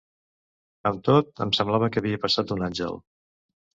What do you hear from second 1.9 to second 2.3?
que havia